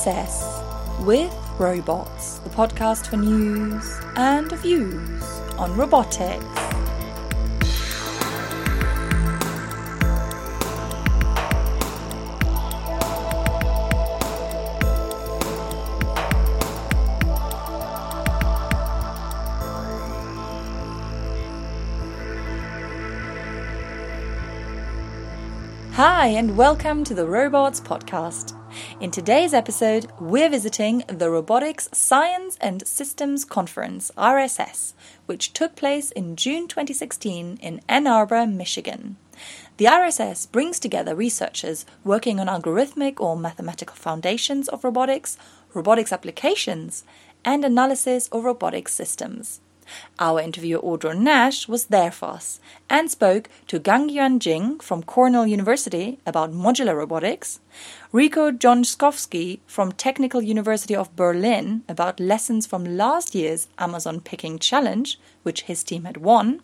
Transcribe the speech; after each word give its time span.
RSS 0.00 1.04
with 1.04 1.30
Robots, 1.58 2.38
the 2.38 2.48
podcast 2.48 3.08
for 3.08 3.18
news 3.18 4.00
and 4.16 4.50
views 4.52 5.22
on 5.58 5.76
robotics. 5.76 6.42
Hi, 25.92 26.28
and 26.28 26.56
welcome 26.56 27.04
to 27.04 27.12
the 27.12 27.26
Robots 27.26 27.82
Podcast. 27.82 28.59
In 29.00 29.10
today's 29.10 29.54
episode, 29.54 30.10
we're 30.20 30.48
visiting 30.48 31.04
the 31.06 31.30
Robotics 31.30 31.88
Science 31.92 32.58
and 32.60 32.86
Systems 32.86 33.44
Conference, 33.44 34.10
RSS, 34.16 34.92
which 35.26 35.52
took 35.52 35.74
place 35.74 36.10
in 36.10 36.36
June 36.36 36.68
2016 36.68 37.58
in 37.62 37.80
Ann 37.88 38.06
Arbor, 38.06 38.46
Michigan. 38.46 39.16
The 39.78 39.86
RSS 39.86 40.50
brings 40.52 40.78
together 40.78 41.14
researchers 41.14 41.86
working 42.04 42.38
on 42.38 42.46
algorithmic 42.46 43.20
or 43.20 43.36
mathematical 43.36 43.96
foundations 43.96 44.68
of 44.68 44.84
robotics, 44.84 45.38
robotics 45.72 46.12
applications, 46.12 47.04
and 47.44 47.64
analysis 47.64 48.28
of 48.28 48.44
robotic 48.44 48.88
systems. 48.88 49.60
Our 50.18 50.40
interviewer 50.40 50.82
Audrow 50.82 51.18
Nash 51.18 51.68
was 51.68 51.86
there 51.86 52.10
for 52.10 52.30
us 52.30 52.60
and 52.88 53.10
spoke 53.10 53.48
to 53.68 53.80
Gangyuan 53.80 54.38
Jing 54.38 54.80
from 54.80 55.02
Cornell 55.02 55.46
University 55.46 56.18
about 56.26 56.52
modular 56.52 56.96
robotics, 56.96 57.60
Rico 58.12 58.50
Jonschkowski 58.50 59.60
from 59.66 59.92
Technical 59.92 60.42
University 60.42 60.96
of 60.96 61.14
Berlin 61.16 61.82
about 61.88 62.20
lessons 62.20 62.66
from 62.66 62.96
last 62.96 63.34
year's 63.34 63.68
Amazon 63.78 64.20
Picking 64.20 64.58
Challenge, 64.58 65.18
which 65.42 65.62
his 65.62 65.82
team 65.84 66.04
had 66.04 66.18
won, 66.18 66.60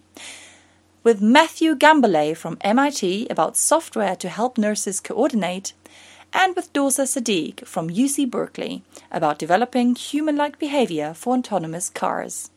with 1.02 1.22
Matthew 1.22 1.76
Gombolay 1.76 2.36
from 2.36 2.58
MIT 2.62 3.28
about 3.30 3.56
software 3.56 4.16
to 4.16 4.28
help 4.28 4.58
nurses 4.58 4.98
coordinate, 4.98 5.72
and 6.32 6.56
with 6.56 6.72
Dorsa 6.72 7.06
Sadigh 7.06 7.64
from 7.64 7.88
UC 7.88 8.28
Berkeley 8.28 8.82
about 9.10 9.38
developing 9.38 9.94
human 9.94 10.36
like 10.36 10.58
behavior 10.58 11.14
for 11.14 11.36
autonomous 11.36 11.88
cars. 11.88 12.50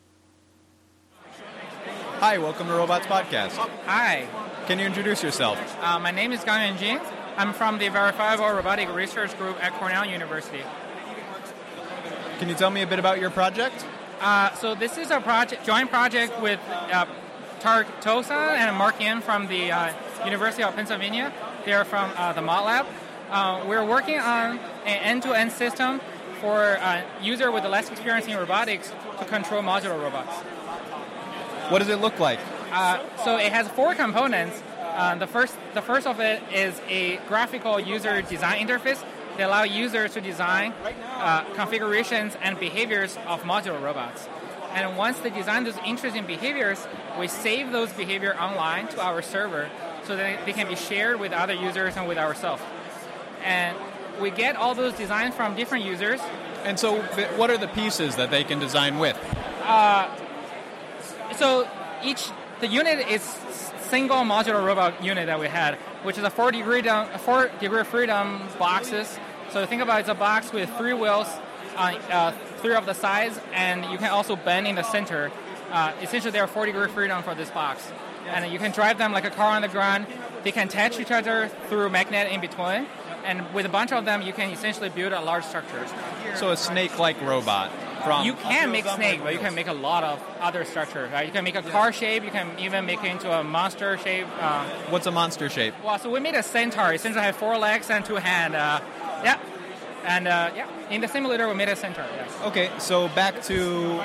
Hi, 2.19 2.37
welcome 2.37 2.67
to 2.67 2.73
Robots 2.73 3.07
Podcast. 3.07 3.51
Hi, 3.85 4.27
Can 4.67 4.79
you 4.79 4.85
introduce 4.85 5.23
yourself? 5.23 5.57
uh, 5.81 5.99
my 5.99 6.11
name 6.11 6.31
is 6.31 6.43
Gang 6.43 6.77
Jing. 6.77 6.99
I'm 7.37 7.53
from 7.53 7.77
the 7.77 7.87
Verifiable 7.89 8.45
Robotic 8.49 8.93
Research 8.93 9.37
Group 9.37 9.61
at 9.63 9.73
Cornell 9.73 10.05
University. 10.05 10.61
Can 12.39 12.49
you 12.49 12.55
tell 12.55 12.69
me 12.69 12.81
a 12.81 12.87
bit 12.87 12.99
about 12.99 13.19
your 13.19 13.29
project? 13.29 13.85
Uh, 14.21 14.53
so 14.55 14.75
this 14.75 14.97
is 14.97 15.11
a 15.11 15.19
project, 15.21 15.65
joint 15.65 15.89
project 15.89 16.39
with 16.41 16.59
uh, 16.69 17.05
Tarik 17.59 17.87
Tosun 18.01 18.31
and 18.31 18.75
Mark 18.75 18.99
Yim 19.01 19.21
from 19.21 19.47
the 19.47 19.71
uh, 19.71 19.93
University 20.25 20.63
of 20.63 20.75
Pennsylvania. 20.75 21.31
They're 21.65 21.85
from 21.85 22.11
uh, 22.15 22.33
the 22.33 22.41
ModLab. 22.41 22.85
Uh, 23.29 23.63
we're 23.67 23.85
working 23.85 24.19
on 24.19 24.59
an 24.85 24.97
end-to-end 25.03 25.51
system 25.51 26.01
for 26.41 26.73
a 26.73 27.03
user 27.21 27.51
with 27.51 27.63
less 27.65 27.89
experience 27.89 28.27
in 28.27 28.37
robotics 28.37 28.91
to 29.19 29.25
control 29.25 29.61
modular 29.61 30.01
robots. 30.01 30.33
What 31.69 31.79
does 31.79 31.89
it 31.89 32.01
look 32.01 32.19
like? 32.19 32.39
Uh, 32.71 32.99
so 33.23 33.37
it 33.37 33.51
has 33.51 33.67
four 33.69 33.95
components. 33.95 34.61
Uh, 34.81 35.15
the 35.15 35.27
first, 35.27 35.55
the 35.73 35.81
first 35.81 36.07
of 36.07 36.19
it 36.19 36.41
is 36.53 36.79
a 36.87 37.17
graphical 37.27 37.79
user 37.79 38.21
design 38.23 38.67
interface 38.67 39.03
that 39.37 39.47
allow 39.47 39.63
users 39.63 40.13
to 40.13 40.21
design 40.21 40.73
uh, 41.17 41.43
configurations 41.53 42.35
and 42.41 42.59
behaviors 42.59 43.17
of 43.27 43.43
modular 43.43 43.81
robots. 43.81 44.27
And 44.73 44.97
once 44.97 45.19
they 45.19 45.29
design 45.29 45.63
those 45.63 45.77
interesting 45.85 46.25
behaviors, 46.25 46.87
we 47.19 47.27
save 47.27 47.71
those 47.71 47.91
behavior 47.93 48.35
online 48.35 48.87
to 48.89 49.01
our 49.01 49.21
server 49.21 49.69
so 50.05 50.15
that 50.15 50.45
they 50.45 50.53
can 50.53 50.67
be 50.67 50.75
shared 50.75 51.19
with 51.19 51.31
other 51.31 51.53
users 51.53 51.95
and 51.97 52.07
with 52.07 52.17
ourselves. 52.17 52.61
And 53.43 53.77
we 54.19 54.31
get 54.31 54.55
all 54.55 54.75
those 54.75 54.93
designs 54.93 55.35
from 55.35 55.55
different 55.55 55.85
users. 55.85 56.19
And 56.63 56.79
so, 56.79 57.01
what 57.37 57.49
are 57.49 57.57
the 57.57 57.69
pieces 57.69 58.15
that 58.17 58.31
they 58.31 58.43
can 58.43 58.59
design 58.59 58.99
with? 58.99 59.17
So 61.39 61.65
each 62.03 62.31
the 62.59 62.67
unit 62.67 63.07
is 63.07 63.21
single 63.89 64.17
modular 64.17 64.65
robot 64.65 65.01
unit 65.01 65.27
that 65.27 65.39
we 65.39 65.47
had, 65.47 65.75
which 66.03 66.17
is 66.17 66.25
a 66.25 66.29
four 66.29 66.51
degree 66.51 66.81
down, 66.81 67.07
four 67.19 67.49
degree 67.61 67.85
freedom 67.85 68.41
boxes. 68.59 69.17
So 69.51 69.65
think 69.65 69.81
about 69.81 69.99
it, 69.99 70.01
it's 70.01 70.09
a 70.09 70.15
box 70.15 70.51
with 70.51 70.69
three 70.77 70.91
wheels 70.91 71.27
on 71.77 71.95
uh, 72.11 72.33
three 72.57 72.75
of 72.75 72.85
the 72.85 72.93
sides, 72.93 73.39
and 73.53 73.85
you 73.85 73.97
can 73.97 74.09
also 74.09 74.35
bend 74.35 74.67
in 74.67 74.75
the 74.75 74.83
center. 74.83 75.31
Uh, 75.71 75.93
essentially, 76.01 76.31
there 76.31 76.43
are 76.43 76.47
four 76.47 76.65
degree 76.65 76.89
freedom 76.89 77.23
for 77.23 77.33
this 77.35 77.49
box, 77.51 77.89
and 78.27 78.51
you 78.51 78.59
can 78.59 78.71
drive 78.71 78.97
them 78.97 79.13
like 79.13 79.23
a 79.23 79.29
car 79.29 79.55
on 79.55 79.61
the 79.61 79.69
ground. 79.69 80.07
They 80.43 80.51
can 80.51 80.67
attach 80.67 80.99
each 80.99 81.11
other 81.11 81.49
through 81.69 81.89
magnet 81.89 82.33
in 82.33 82.41
between, 82.41 82.85
and 83.23 83.53
with 83.53 83.65
a 83.65 83.69
bunch 83.69 83.93
of 83.93 84.03
them, 84.03 84.23
you 84.23 84.33
can 84.33 84.51
essentially 84.51 84.89
build 84.89 85.13
a 85.13 85.21
large 85.21 85.45
structure. 85.45 85.87
So, 86.35 86.49
a 86.49 86.57
snake 86.57 86.99
like 86.99 87.21
robot. 87.21 87.71
From 88.03 88.25
You 88.25 88.33
can 88.33 88.71
make 88.71 88.85
snake, 88.85 89.21
but 89.23 89.33
you 89.33 89.39
can 89.39 89.55
make 89.55 89.67
a 89.67 89.73
lot 89.73 90.03
of 90.03 90.21
other 90.39 90.65
structures. 90.65 91.11
Right? 91.11 91.25
You 91.25 91.31
can 91.31 91.43
make 91.43 91.55
a 91.55 91.61
car 91.61 91.91
shape. 91.91 92.23
You 92.23 92.31
can 92.31 92.57
even 92.59 92.85
make 92.85 93.03
it 93.03 93.11
into 93.11 93.31
a 93.31 93.43
monster 93.43 93.97
shape. 93.97 94.27
Uh, 94.39 94.65
What's 94.89 95.05
a 95.07 95.11
monster 95.11 95.49
shape? 95.49 95.73
well, 95.83 95.99
so 95.99 96.09
we 96.09 96.19
made 96.19 96.35
a 96.35 96.43
centaur. 96.43 96.91
It 96.91 96.95
essentially 96.95 97.23
have 97.23 97.35
four 97.35 97.57
legs 97.57 97.89
and 97.89 98.03
two 98.05 98.15
hands. 98.15 98.55
Uh, 98.55 98.81
yeah, 99.23 99.39
and 100.05 100.27
uh, 100.27 100.51
yeah, 100.55 100.67
in 100.89 101.01
the 101.01 101.07
simulator 101.07 101.47
we 101.47 101.53
made 101.55 101.69
a 101.69 101.75
centaur. 101.75 102.05
Yes. 102.15 102.31
Okay, 102.45 102.69
so 102.79 103.07
back 103.09 103.41
to 103.43 104.01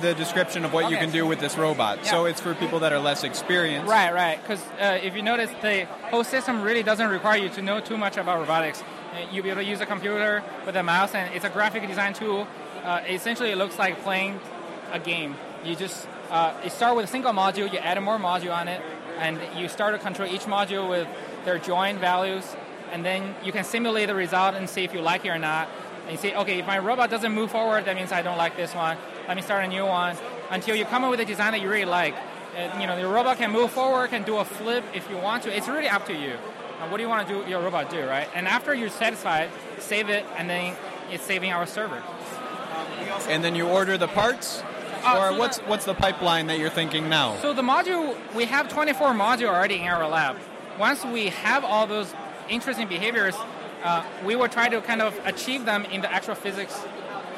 the 0.00 0.14
description 0.14 0.64
of 0.64 0.72
what 0.72 0.90
you 0.90 0.96
can 0.96 1.10
do 1.10 1.26
with 1.26 1.40
this 1.40 1.56
robot. 1.58 2.06
So, 2.06 2.26
it's 2.26 2.40
for 2.40 2.54
people 2.54 2.78
that 2.80 2.92
are 2.92 3.00
less 3.00 3.24
experienced. 3.24 3.90
Right, 3.90 4.12
right. 4.14 4.40
Because 4.40 4.62
uh, 4.78 4.98
if 5.02 5.16
you 5.16 5.22
notice, 5.22 5.50
the 5.60 5.86
whole 6.10 6.22
system 6.22 6.62
really 6.62 6.84
doesn't 6.84 7.08
require 7.08 7.38
you 7.38 7.48
to 7.50 7.62
know 7.62 7.80
too 7.80 7.96
much 7.96 8.16
about 8.16 8.38
robotics. 8.38 8.80
Uh, 8.82 9.26
You'll 9.32 9.42
be 9.42 9.50
able 9.50 9.62
to 9.62 9.66
use 9.68 9.80
a 9.80 9.86
computer 9.86 10.44
with 10.66 10.76
a 10.76 10.82
mouse, 10.84 11.14
and 11.16 11.34
it's 11.34 11.44
a 11.44 11.50
graphic 11.50 11.84
design 11.88 12.14
tool. 12.14 12.46
Uh, 12.82 13.02
essentially, 13.08 13.50
it 13.50 13.58
looks 13.58 13.78
like 13.78 14.00
playing 14.02 14.40
a 14.92 14.98
game. 14.98 15.36
You 15.64 15.76
just 15.76 16.06
uh, 16.30 16.54
you 16.62 16.70
start 16.70 16.96
with 16.96 17.04
a 17.04 17.08
single 17.08 17.32
module, 17.32 17.72
you 17.72 17.78
add 17.78 18.00
more 18.02 18.18
module 18.18 18.54
on 18.54 18.68
it, 18.68 18.82
and 19.18 19.40
you 19.56 19.68
start 19.68 19.94
to 19.94 19.98
control 19.98 20.28
each 20.28 20.42
module 20.42 20.88
with 20.88 21.08
their 21.44 21.58
join 21.58 21.98
values, 21.98 22.44
and 22.92 23.04
then 23.04 23.34
you 23.44 23.52
can 23.52 23.64
simulate 23.64 24.08
the 24.08 24.14
result 24.14 24.54
and 24.54 24.68
see 24.68 24.84
if 24.84 24.92
you 24.92 25.00
like 25.00 25.24
it 25.24 25.30
or 25.30 25.38
not. 25.38 25.68
And 26.02 26.12
you 26.12 26.18
say, 26.18 26.34
okay, 26.34 26.58
if 26.58 26.66
my 26.66 26.78
robot 26.78 27.10
doesn't 27.10 27.32
move 27.32 27.50
forward, 27.50 27.84
that 27.86 27.96
means 27.96 28.12
I 28.12 28.22
don't 28.22 28.38
like 28.38 28.56
this 28.56 28.74
one. 28.74 28.96
Let 29.26 29.36
me 29.36 29.42
start 29.42 29.64
a 29.64 29.68
new 29.68 29.84
one 29.84 30.16
until 30.50 30.76
you 30.76 30.84
come 30.84 31.04
up 31.04 31.10
with 31.10 31.20
a 31.20 31.24
design 31.24 31.52
that 31.52 31.60
you 31.60 31.68
really 31.68 31.84
like. 31.84 32.14
Uh, 32.56 32.78
you 32.80 32.86
know, 32.86 32.96
the 32.96 33.06
robot 33.06 33.38
can 33.38 33.50
move 33.50 33.70
forward, 33.70 34.10
can 34.10 34.22
do 34.22 34.36
a 34.36 34.44
flip 34.44 34.84
if 34.94 35.08
you 35.10 35.16
want 35.16 35.42
to. 35.44 35.54
It's 35.54 35.68
really 35.68 35.88
up 35.88 36.06
to 36.06 36.14
you. 36.14 36.32
Uh, 36.80 36.88
what 36.88 36.96
do 36.96 37.02
you 37.02 37.08
want 37.08 37.26
to 37.26 37.34
do 37.34 37.50
your 37.50 37.60
robot 37.60 37.90
do, 37.90 38.06
right? 38.06 38.28
And 38.34 38.46
after 38.46 38.74
you're 38.74 38.88
satisfied, 38.88 39.50
save 39.78 40.08
it, 40.08 40.24
and 40.36 40.48
then 40.48 40.76
it's 41.10 41.24
saving 41.24 41.52
our 41.52 41.66
server. 41.66 42.02
And 43.28 43.44
then 43.44 43.54
you 43.54 43.66
order 43.66 43.98
the 43.98 44.08
parts? 44.08 44.62
Uh, 45.04 45.16
or 45.18 45.28
so 45.32 45.38
what's 45.38 45.58
the- 45.58 45.64
what's 45.64 45.84
the 45.84 45.94
pipeline 45.94 46.46
that 46.48 46.58
you're 46.58 46.70
thinking 46.70 47.08
now? 47.08 47.36
So 47.40 47.52
the 47.52 47.62
module, 47.62 48.16
we 48.34 48.46
have 48.46 48.68
24 48.68 49.08
module 49.10 49.48
already 49.48 49.76
in 49.76 49.88
our 49.88 50.08
lab. 50.08 50.36
Once 50.78 51.04
we 51.04 51.28
have 51.28 51.64
all 51.64 51.86
those 51.86 52.12
interesting 52.48 52.88
behaviors, 52.88 53.34
uh, 53.84 54.02
we 54.24 54.34
will 54.34 54.48
try 54.48 54.68
to 54.68 54.80
kind 54.80 55.02
of 55.02 55.18
achieve 55.24 55.64
them 55.64 55.84
in 55.86 56.00
the 56.00 56.12
actual 56.12 56.34
physics, 56.34 56.76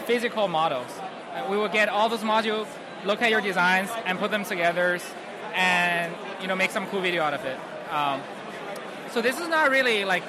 physical 0.07 0.49
models. 0.49 0.91
Uh, 1.35 1.47
we 1.51 1.57
will 1.57 1.69
get 1.69 1.89
all 1.89 2.09
those 2.09 2.21
modules, 2.23 2.67
look 3.05 3.21
at 3.23 3.31
your 3.31 3.41
designs, 3.41 3.91
and 4.07 4.19
put 4.19 4.31
them 4.31 4.45
together, 4.45 4.99
and 5.55 6.15
you 6.41 6.47
know 6.47 6.57
make 6.57 6.71
some 6.71 6.87
cool 6.87 7.01
video 7.01 7.23
out 7.23 7.35
of 7.35 7.45
it. 7.45 7.59
Um, 7.93 8.21
so 9.11 9.21
this 9.21 9.39
is 9.39 9.49
not 9.49 9.71
really 9.71 10.05
like 10.05 10.23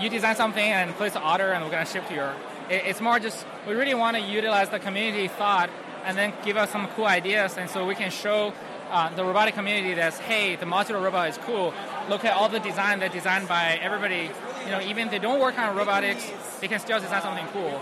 you 0.00 0.08
design 0.10 0.36
something 0.36 0.64
and 0.64 0.94
place 0.96 1.14
an 1.14 1.22
order 1.22 1.52
and 1.52 1.64
we're 1.64 1.70
going 1.70 1.86
to 1.86 1.90
ship 1.90 2.06
to 2.08 2.14
your. 2.14 2.34
It- 2.70 2.84
It's 2.86 3.00
more 3.00 3.18
just 3.18 3.46
we 3.66 3.74
really 3.74 3.94
want 3.94 4.16
to 4.16 4.22
utilize 4.22 4.68
the 4.70 4.78
community 4.78 5.28
thought 5.28 5.70
and 6.04 6.16
then 6.16 6.32
give 6.44 6.56
us 6.56 6.70
some 6.70 6.86
cool 6.96 7.06
ideas, 7.06 7.56
and 7.58 7.68
so 7.68 7.84
we 7.84 7.94
can 7.94 8.10
show 8.10 8.52
uh, 8.92 9.08
the 9.16 9.24
robotic 9.24 9.54
community 9.54 9.94
that 9.94 10.14
hey, 10.14 10.54
the 10.56 10.66
modular 10.66 11.02
robot 11.02 11.28
is 11.28 11.38
cool. 11.38 11.74
Look 12.08 12.24
at 12.24 12.34
all 12.36 12.48
the 12.48 12.60
design 12.60 13.00
that's 13.00 13.12
designed 13.14 13.48
by 13.48 13.78
everybody. 13.82 14.30
You 14.64 14.70
know, 14.70 14.80
even 14.80 15.06
if 15.06 15.10
they 15.10 15.18
don't 15.18 15.40
work 15.40 15.58
on 15.58 15.74
robotics, 15.76 16.24
they 16.60 16.68
can 16.68 16.78
still 16.78 17.00
design 17.00 17.22
something 17.22 17.46
cool. 17.52 17.80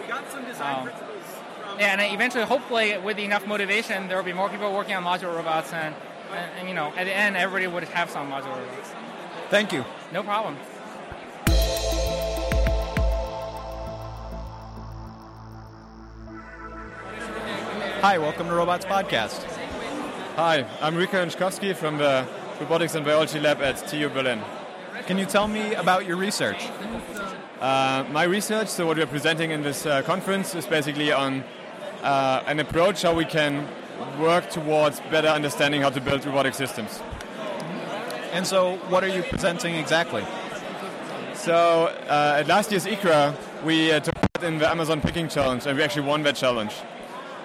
Um, 0.61 0.91
yeah, 1.79 1.93
and 1.93 2.01
eventually, 2.15 2.45
hopefully, 2.45 2.97
with 2.99 3.19
enough 3.19 3.47
motivation, 3.47 4.09
there 4.09 4.17
will 4.17 4.25
be 4.25 4.33
more 4.33 4.49
people 4.49 4.73
working 4.73 4.95
on 4.95 5.05
modular 5.05 5.37
robots, 5.37 5.73
and, 5.75 5.95
and, 6.33 6.51
and 6.59 6.69
you 6.69 6.75
know, 6.75 6.93
at 6.97 7.05
the 7.05 7.15
end, 7.15 7.37
everybody 7.37 7.67
would 7.67 7.85
have 7.85 8.09
some 8.11 8.31
modular 8.31 8.57
robots. 8.59 8.91
Thank 9.51 9.73
you. 9.73 9.85
No 10.13 10.23
problem. 10.23 10.57
Hi, 18.05 18.19
welcome 18.19 18.49
to 18.49 18.55
Robots 18.55 18.85
Podcast. 18.85 19.45
Hi, 20.37 20.67
I'm 20.83 20.95
Rico 20.95 21.25
Jonschkowski 21.25 21.75
from 21.75 21.97
the 21.97 22.29
Robotics 22.61 22.95
and 22.95 23.03
Biology 23.03 23.41
Lab 23.41 23.63
at 23.63 23.79
TU 23.89 24.11
Berlin. 24.11 24.43
Can 25.07 25.17
you 25.17 25.25
tell 25.25 25.49
me 25.49 25.73
about 25.73 26.05
your 26.05 26.19
research? 26.19 26.69
Uh, 27.63 28.05
my 28.13 28.25
research, 28.25 28.69
so 28.69 28.87
what 28.87 28.99
we're 28.99 29.07
presenting 29.07 29.53
in 29.53 29.63
this 29.63 29.87
uh, 29.87 30.03
conference, 30.03 30.55
is 30.55 30.67
basically 30.67 31.13
on 31.13 31.43
uh, 32.03 32.43
an 32.47 32.61
approach 32.61 33.01
how 33.01 33.15
we 33.15 33.25
can 33.25 33.67
work 34.21 34.51
towards 34.51 35.01
better 35.11 35.29
understanding 35.29 35.81
how 35.81 35.89
to 35.89 36.01
build 36.03 36.27
robotic 36.27 36.53
systems. 36.53 37.01
And 38.33 38.47
so, 38.47 38.77
what 38.91 39.03
are 39.03 39.09
you 39.09 39.23
presenting 39.23 39.77
exactly? 39.77 40.27
So, 41.33 41.87
uh, 42.11 42.37
at 42.41 42.49
last 42.49 42.71
year's 42.71 42.85
ICRA, 42.85 43.35
we 43.65 43.93
uh, 43.93 44.01
took 44.01 44.15
part 44.15 44.45
in 44.45 44.59
the 44.59 44.69
Amazon 44.69 45.01
Picking 45.01 45.27
Challenge, 45.27 45.65
and 45.65 45.79
we 45.79 45.83
actually 45.83 46.07
won 46.07 46.23
that 46.25 46.37
challenge. 46.37 46.75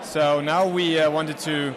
So 0.01 0.41
now 0.41 0.67
we 0.67 0.99
uh, 0.99 1.11
wanted 1.11 1.37
to 1.39 1.75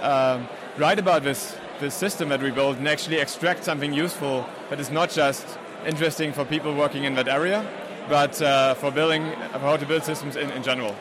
uh, 0.00 0.40
write 0.78 0.98
about 0.98 1.22
this 1.22 1.56
this 1.80 1.94
system 1.94 2.28
that 2.28 2.40
we 2.40 2.50
built 2.50 2.78
and 2.78 2.88
actually 2.88 3.18
extract 3.18 3.64
something 3.64 3.92
useful 3.92 4.46
that 4.70 4.78
is 4.78 4.90
not 4.90 5.10
just 5.10 5.58
interesting 5.84 6.32
for 6.32 6.44
people 6.44 6.74
working 6.74 7.04
in 7.04 7.14
that 7.16 7.26
area, 7.26 7.66
but 8.08 8.40
uh, 8.40 8.74
for 8.74 8.90
building 8.92 9.24
for 9.52 9.58
how 9.58 9.76
to 9.76 9.86
build 9.86 10.04
systems 10.04 10.36
in, 10.36 10.48
in 10.50 10.62
general. 10.62 10.94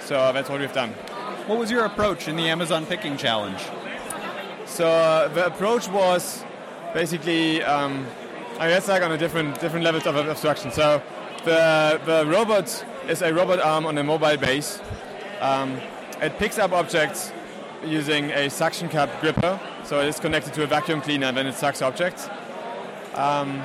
So 0.00 0.32
that's 0.32 0.50
what 0.50 0.60
we've 0.60 0.72
done. 0.72 0.90
What 1.46 1.58
was 1.58 1.70
your 1.70 1.84
approach 1.84 2.28
in 2.28 2.36
the 2.36 2.48
Amazon 2.48 2.84
Picking 2.84 3.16
Challenge? 3.16 3.60
So 4.66 4.88
uh, 4.88 5.28
the 5.28 5.46
approach 5.46 5.88
was 5.88 6.44
basically, 6.94 7.62
um, 7.62 8.06
I 8.58 8.68
guess, 8.68 8.88
like 8.88 9.02
on 9.02 9.12
a 9.12 9.18
different 9.18 9.60
different 9.60 9.84
levels 9.84 10.06
of 10.06 10.16
abstraction. 10.16 10.72
So 10.72 11.00
the 11.44 12.00
the 12.06 12.26
robot 12.26 12.84
is 13.08 13.22
a 13.22 13.32
robot 13.32 13.60
arm 13.60 13.86
on 13.86 13.98
a 13.98 14.04
mobile 14.04 14.36
base. 14.36 14.80
Um, 15.42 15.80
it 16.20 16.38
picks 16.38 16.56
up 16.56 16.70
objects 16.70 17.32
using 17.84 18.30
a 18.30 18.48
suction 18.48 18.88
cup 18.88 19.10
gripper, 19.20 19.58
so 19.82 20.00
it 20.00 20.06
is 20.06 20.20
connected 20.20 20.54
to 20.54 20.62
a 20.62 20.68
vacuum 20.68 21.00
cleaner 21.00 21.26
and 21.26 21.36
then 21.36 21.48
it 21.48 21.56
sucks 21.56 21.82
objects. 21.82 22.28
Um, 23.14 23.60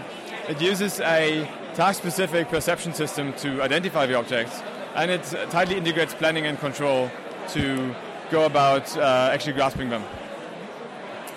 it 0.50 0.60
uses 0.60 1.00
a 1.02 1.48
task-specific 1.76 2.50
perception 2.50 2.94
system 2.96 3.32
to 3.34 3.62
identify 3.62 4.08
the 4.08 4.16
objects, 4.16 4.60
and 4.96 5.12
it 5.12 5.24
tightly 5.52 5.78
integrates 5.78 6.16
planning 6.16 6.48
and 6.48 6.58
control 6.60 7.12
to 7.50 7.94
go 8.32 8.48
about 8.48 8.98
uh, 8.98 9.30
actually 9.32 9.54
grasping 9.54 9.92
them. 9.92 10.04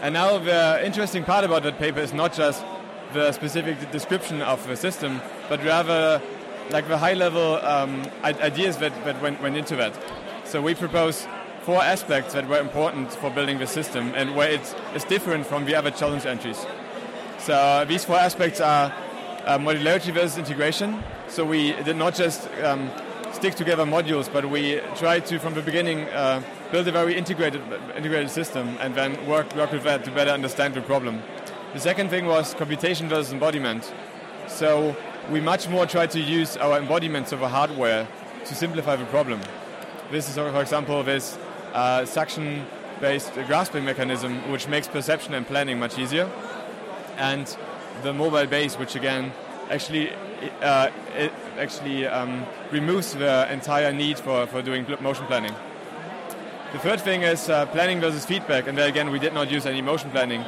And 0.01 0.15
now 0.15 0.39
the 0.39 0.81
interesting 0.83 1.23
part 1.23 1.45
about 1.45 1.65
that 1.65 1.79
paper 1.79 2.01
is 2.01 2.15
not 2.15 2.33
just 2.33 2.65
the 3.13 3.33
specific 3.33 3.91
description 3.91 4.41
of 4.41 4.67
the 4.67 4.77
system, 4.77 5.21
but 5.51 5.63
rather 5.63 6.23
like 6.71 6.89
the 6.89 6.97
high-level 6.97 7.57
um, 7.57 8.03
ideas 8.25 8.79
that, 8.79 8.93
that 9.05 9.21
went, 9.21 9.43
went 9.43 9.59
into 9.59 9.77
that. 9.77 9.93
So 10.51 10.61
we 10.61 10.75
propose 10.75 11.29
four 11.63 11.81
aspects 11.81 12.35
that 12.35 12.49
were 12.49 12.59
important 12.59 13.13
for 13.13 13.31
building 13.31 13.61
the 13.61 13.69
system 13.69 14.13
and 14.17 14.35
where 14.35 14.51
it 14.51 14.75
is 14.97 15.05
different 15.05 15.47
from 15.47 15.65
the 15.65 15.77
other 15.77 15.93
challenge 15.93 16.27
entries. 16.27 16.67
So 17.39 17.85
these 17.87 18.05
four 18.05 18.17
aspects 18.17 18.61
are 18.61 18.93
uh, 19.45 19.59
modularity 19.59 20.13
versus 20.13 20.39
integration. 20.39 21.05
So 21.29 21.45
we 21.45 21.71
did 21.85 21.97
not 21.97 22.17
just 22.17 22.49
um, 22.65 22.91
stick 23.33 23.55
together 23.55 23.85
modules, 23.85 24.29
but 24.33 24.51
we 24.51 24.81
tried 24.97 25.25
to, 25.27 25.39
from 25.39 25.55
the 25.55 25.63
beginning, 25.63 26.09
uh, 26.09 26.43
build 26.73 26.89
a 26.89 26.93
very 26.93 27.17
integrated 27.17 27.63
integrated 27.97 28.31
system 28.31 28.77
and 28.81 28.97
then 28.97 29.25
work 29.29 29.55
work 29.55 29.71
with 29.71 29.85
that 29.85 30.03
to 30.07 30.11
better 30.11 30.33
understand 30.33 30.75
the 30.75 30.83
problem. 30.83 31.23
The 31.75 31.81
second 31.81 32.11
thing 32.11 32.27
was 32.27 32.55
computation 32.55 33.09
versus 33.09 33.33
embodiment. 33.33 33.95
So 34.49 34.97
we 35.31 35.41
much 35.41 35.69
more 35.69 35.87
tried 35.87 36.11
to 36.11 36.21
use 36.21 36.57
our 36.57 36.77
embodiments 36.77 37.31
of 37.31 37.41
a 37.41 37.49
hardware 37.49 38.09
to 38.47 38.55
simplify 38.57 38.97
the 38.97 39.05
problem. 39.05 39.41
This 40.11 40.29
is, 40.29 40.35
for 40.35 40.61
example, 40.61 41.05
this 41.05 41.39
uh, 41.73 42.05
suction-based 42.05 43.33
grasping 43.47 43.85
mechanism, 43.85 44.51
which 44.51 44.67
makes 44.67 44.89
perception 44.89 45.35
and 45.35 45.47
planning 45.47 45.79
much 45.79 46.01
easier, 46.01 46.29
and 47.17 47.47
the 48.03 48.13
mobile 48.13 48.47
base, 48.47 48.77
which 48.77 48.97
again 48.97 49.33
actually 49.71 50.11
uh, 50.63 50.91
it 51.17 51.33
actually 51.59 52.09
um, 52.09 52.45
removes 52.73 53.15
the 53.15 53.53
entire 53.53 53.93
need 53.93 54.19
for, 54.19 54.49
for 54.49 54.63
doing 54.63 54.85
motion 55.01 55.27
planning. 55.27 55.55
The 56.73 56.79
third 56.81 57.01
thing 57.01 57.23
is 57.23 57.49
uh, 57.49 57.67
planning 57.67 58.01
versus 58.01 58.27
feedback, 58.27 58.67
and 58.67 58.77
there 58.77 58.89
again 58.89 59.13
we 59.13 59.21
did 59.21 59.33
not 59.33 59.49
use 59.49 59.65
any 59.65 59.81
motion 59.81 60.11
planning. 60.11 60.45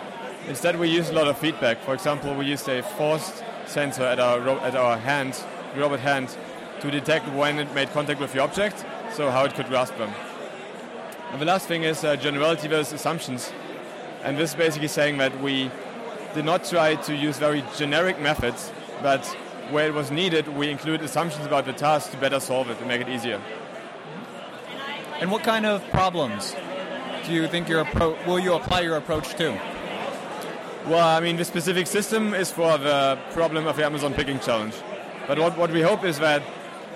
Instead, 0.48 0.76
we 0.76 0.88
used 0.88 1.10
a 1.10 1.14
lot 1.14 1.28
of 1.28 1.38
feedback. 1.38 1.78
For 1.82 1.94
example, 1.94 2.34
we 2.34 2.46
used 2.46 2.68
a 2.68 2.82
forced 2.82 3.44
sensor 3.66 4.02
at 4.02 4.18
our 4.18 4.40
at 4.60 4.74
our 4.74 4.98
hand, 4.98 5.40
robot 5.76 6.00
hand, 6.00 6.36
to 6.80 6.90
detect 6.90 7.28
when 7.28 7.60
it 7.60 7.72
made 7.74 7.92
contact 7.92 8.18
with 8.18 8.32
the 8.32 8.40
object, 8.40 8.84
so 9.14 9.30
how 9.30 9.44
it 9.44 9.54
could 9.54 9.66
grasp 9.66 9.96
them. 9.98 10.10
And 11.32 11.40
the 11.40 11.46
last 11.46 11.66
thing 11.66 11.84
is 11.84 12.04
uh, 12.04 12.16
generality 12.16 12.68
versus 12.68 12.92
assumptions. 12.92 13.52
And 14.22 14.38
this 14.38 14.50
is 14.50 14.56
basically 14.56 14.88
saying 14.88 15.18
that 15.18 15.40
we 15.40 15.70
did 16.34 16.44
not 16.44 16.64
try 16.64 16.94
to 16.94 17.14
use 17.14 17.38
very 17.38 17.64
generic 17.76 18.20
methods, 18.20 18.70
but 19.02 19.24
where 19.70 19.86
it 19.86 19.94
was 19.94 20.10
needed, 20.10 20.48
we 20.48 20.70
include 20.70 21.02
assumptions 21.02 21.46
about 21.46 21.64
the 21.64 21.72
task 21.72 22.10
to 22.10 22.16
better 22.18 22.40
solve 22.40 22.70
it 22.70 22.78
and 22.78 22.88
make 22.88 23.00
it 23.00 23.08
easier. 23.08 23.40
And 25.20 25.30
what 25.30 25.42
kind 25.42 25.66
of 25.66 25.82
problems 25.90 26.54
do 27.24 27.32
you 27.32 27.46
think 27.48 27.68
your 27.68 27.84
appro- 27.84 28.26
will 28.26 28.38
you 28.38 28.54
apply 28.54 28.80
your 28.80 28.96
approach 28.96 29.34
to? 29.36 29.58
Well, 30.86 31.06
I 31.06 31.20
mean, 31.20 31.36
the 31.36 31.44
specific 31.44 31.86
system 31.86 32.34
is 32.34 32.50
for 32.50 32.76
the 32.76 33.18
problem 33.30 33.66
of 33.66 33.76
the 33.76 33.84
Amazon 33.84 34.14
Picking 34.14 34.40
Challenge. 34.40 34.74
But 35.28 35.38
what, 35.38 35.56
what 35.56 35.70
we 35.70 35.80
hope 35.80 36.04
is 36.04 36.18
that 36.18 36.42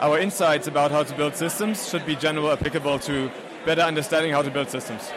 our 0.01 0.19
insights 0.19 0.67
about 0.67 0.91
how 0.91 1.03
to 1.03 1.15
build 1.15 1.35
systems 1.37 1.89
should 1.89 2.05
be 2.05 2.17
general 2.17 2.51
applicable 2.51 2.99
to 3.01 3.31
better 3.65 3.83
understanding 3.83 4.33
how 4.33 4.43
to 4.43 4.51
build 4.51 4.71
systems. 4.71 5.11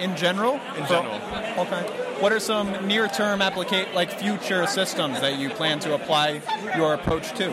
In 0.00 0.16
general? 0.16 0.60
In 0.76 0.86
general. 0.86 1.14
Okay. 1.58 1.82
What 2.20 2.32
are 2.32 2.40
some 2.40 2.86
near-term 2.86 3.42
applicate 3.42 3.94
like 3.94 4.10
future 4.10 4.66
systems 4.66 5.20
that 5.20 5.38
you 5.38 5.50
plan 5.50 5.78
to 5.80 5.94
apply 5.94 6.40
your 6.76 6.94
approach 6.94 7.30
to? 7.32 7.52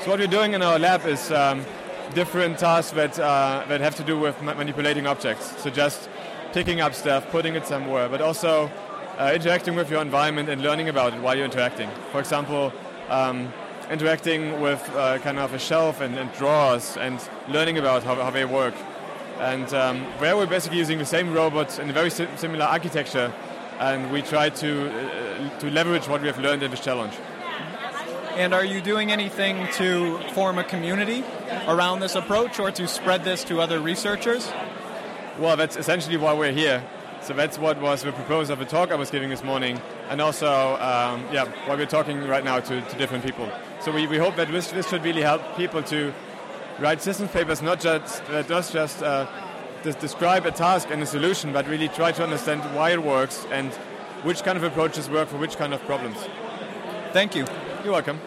So 0.00 0.10
what 0.10 0.18
we're 0.18 0.26
doing 0.26 0.54
in 0.54 0.62
our 0.62 0.78
lab 0.78 1.06
is 1.06 1.30
um, 1.30 1.64
different 2.14 2.58
tasks 2.58 2.92
that 2.92 3.18
uh, 3.18 3.64
that 3.68 3.80
have 3.80 3.96
to 3.96 4.02
do 4.02 4.18
with 4.18 4.40
ma- 4.42 4.54
manipulating 4.54 5.06
objects. 5.06 5.62
So 5.62 5.70
just 5.70 6.08
picking 6.52 6.80
up 6.80 6.94
stuff, 6.94 7.30
putting 7.30 7.54
it 7.54 7.66
somewhere, 7.66 8.08
but 8.08 8.20
also 8.20 8.70
uh, 9.18 9.32
interacting 9.34 9.76
with 9.76 9.90
your 9.90 10.00
environment 10.00 10.48
and 10.48 10.62
learning 10.62 10.88
about 10.88 11.12
it 11.14 11.20
while 11.20 11.36
you're 11.36 11.44
interacting. 11.44 11.90
For 12.12 12.20
example, 12.20 12.72
um, 13.08 13.52
interacting 13.90 14.60
with 14.60 14.80
uh, 14.90 15.18
kind 15.18 15.38
of 15.38 15.52
a 15.52 15.58
shelf 15.58 16.00
and, 16.00 16.16
and, 16.16 16.32
drawers 16.34 16.96
and 16.96 17.20
learning 17.48 17.76
about 17.76 18.04
how, 18.04 18.14
how 18.14 18.30
they 18.30 18.44
work. 18.44 18.74
And 19.38 19.72
um, 19.74 20.02
where 20.18 20.36
we're 20.36 20.46
basically 20.46 20.78
using 20.78 20.98
the 20.98 21.04
same 21.04 21.32
robots 21.32 21.78
in 21.78 21.90
a 21.90 21.92
very 21.92 22.10
si- 22.10 22.28
similar 22.36 22.64
architecture, 22.64 23.32
and 23.78 24.12
we 24.12 24.22
try 24.22 24.50
to 24.50 24.90
uh, 24.90 25.58
to 25.60 25.70
leverage 25.70 26.06
what 26.08 26.20
we 26.20 26.26
have 26.26 26.38
learned 26.38 26.62
in 26.62 26.70
this 26.70 26.80
challenge. 26.80 27.14
And 28.36 28.52
are 28.54 28.64
you 28.64 28.80
doing 28.82 29.10
anything 29.10 29.66
to 29.74 30.18
form 30.34 30.58
a 30.58 30.64
community 30.64 31.24
around 31.66 32.00
this 32.00 32.14
approach, 32.14 32.60
or 32.60 32.70
to 32.70 32.86
spread 32.86 33.24
this 33.24 33.42
to 33.44 33.60
other 33.60 33.80
researchers? 33.80 34.52
Well, 35.38 35.56
that's 35.56 35.76
essentially 35.76 36.18
why 36.18 36.34
we're 36.34 36.52
here. 36.52 36.84
So 37.22 37.32
that's 37.32 37.58
what 37.58 37.80
was 37.80 38.02
the 38.02 38.12
proposal 38.12 38.52
of 38.52 38.58
the 38.58 38.66
talk 38.66 38.90
I 38.90 38.94
was 38.94 39.10
giving 39.10 39.30
this 39.30 39.42
morning, 39.42 39.80
and 40.10 40.20
also, 40.20 40.72
um, 40.74 41.24
yeah, 41.32 41.44
why 41.66 41.76
we're 41.76 41.86
talking 41.86 42.26
right 42.26 42.42
now 42.42 42.58
to, 42.58 42.80
to 42.82 42.98
different 42.98 43.24
people. 43.24 43.48
So 43.80 43.92
we, 43.92 44.08
we 44.08 44.18
hope 44.18 44.34
that 44.36 44.50
this, 44.50 44.72
this 44.72 44.90
should 44.90 45.04
really 45.04 45.22
help 45.22 45.56
people 45.56 45.84
to 45.84 46.12
write 46.80 47.00
systems 47.00 47.30
papers 47.30 47.62
not 47.62 47.78
just 47.78 48.26
that 48.26 48.48
does 48.48 48.72
just 48.72 49.04
uh, 49.04 49.26
describe 49.82 50.46
a 50.46 50.50
task 50.50 50.90
and 50.90 51.00
a 51.00 51.06
solution, 51.06 51.52
but 51.52 51.68
really 51.68 51.86
try 51.86 52.10
to 52.10 52.24
understand 52.24 52.60
why 52.74 52.90
it 52.90 53.00
works 53.00 53.46
and 53.52 53.72
which 54.24 54.42
kind 54.42 54.58
of 54.58 54.64
approaches 54.64 55.08
work 55.08 55.28
for 55.28 55.38
which 55.38 55.56
kind 55.56 55.72
of 55.72 55.80
problems. 55.82 56.16
Thank 57.12 57.36
you. 57.36 57.46
You're 57.84 57.92
welcome. 57.92 58.20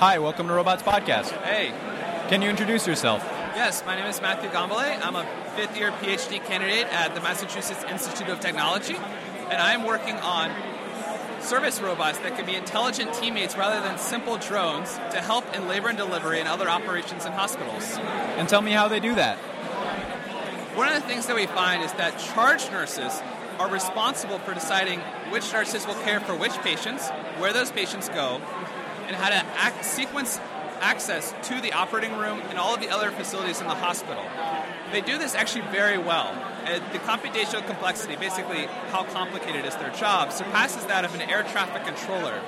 Hi, 0.00 0.18
welcome 0.18 0.48
to 0.48 0.54
Robots 0.54 0.82
Podcast. 0.82 1.30
Hey. 1.42 1.93
Can 2.28 2.40
you 2.40 2.48
introduce 2.48 2.86
yourself? 2.86 3.22
Yes, 3.54 3.84
my 3.84 3.96
name 3.96 4.06
is 4.06 4.22
Matthew 4.22 4.48
Gombolay. 4.48 4.98
I'm 5.04 5.14
a 5.14 5.26
fifth 5.56 5.76
year 5.76 5.90
PhD 5.90 6.42
candidate 6.42 6.86
at 6.86 7.14
the 7.14 7.20
Massachusetts 7.20 7.84
Institute 7.84 8.30
of 8.30 8.40
Technology, 8.40 8.96
and 8.96 9.60
I'm 9.60 9.84
working 9.84 10.16
on 10.16 10.50
service 11.42 11.82
robots 11.82 12.16
that 12.20 12.34
can 12.34 12.46
be 12.46 12.54
intelligent 12.54 13.12
teammates 13.12 13.58
rather 13.58 13.86
than 13.86 13.98
simple 13.98 14.38
drones 14.38 14.94
to 15.12 15.20
help 15.20 15.44
in 15.54 15.68
labor 15.68 15.90
and 15.90 15.98
delivery 15.98 16.40
and 16.40 16.48
other 16.48 16.66
operations 16.66 17.26
in 17.26 17.32
hospitals. 17.32 17.98
And 18.38 18.48
tell 18.48 18.62
me 18.62 18.72
how 18.72 18.88
they 18.88 19.00
do 19.00 19.14
that. 19.16 19.36
One 20.76 20.88
of 20.88 20.94
the 20.94 21.06
things 21.06 21.26
that 21.26 21.36
we 21.36 21.44
find 21.44 21.84
is 21.84 21.92
that 21.92 22.18
charge 22.18 22.70
nurses 22.70 23.22
are 23.58 23.70
responsible 23.70 24.38
for 24.38 24.54
deciding 24.54 25.00
which 25.28 25.52
nurses 25.52 25.86
will 25.86 25.94
care 25.96 26.20
for 26.20 26.34
which 26.34 26.52
patients, 26.62 27.10
where 27.36 27.52
those 27.52 27.70
patients 27.70 28.08
go, 28.08 28.40
and 29.06 29.14
how 29.14 29.28
to 29.28 29.46
act, 29.58 29.84
sequence 29.84 30.40
access 30.84 31.34
to 31.44 31.60
the 31.60 31.72
operating 31.72 32.16
room 32.16 32.40
and 32.50 32.58
all 32.58 32.74
of 32.74 32.80
the 32.80 32.90
other 32.90 33.10
facilities 33.10 33.60
in 33.60 33.66
the 33.66 33.74
hospital. 33.74 34.22
They 34.92 35.00
do 35.00 35.18
this 35.18 35.34
actually 35.34 35.66
very 35.72 35.98
well. 35.98 36.32
The 36.92 36.98
computational 37.00 37.66
complexity, 37.66 38.16
basically 38.16 38.66
how 38.90 39.04
complicated 39.04 39.64
is 39.64 39.74
their 39.76 39.90
job, 39.90 40.30
surpasses 40.30 40.84
that 40.86 41.04
of 41.04 41.14
an 41.14 41.22
air 41.22 41.42
traffic 41.42 41.84
controller. 41.84 42.40